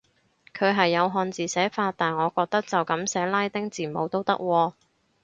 [0.51, 4.73] 佢係有漢字寫法，但我覺得就噉寫拉丁字母都得喎